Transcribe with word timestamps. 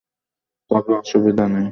তবে 0.71 0.91
অসুবিধা 1.01 1.45
নেই। 1.53 1.67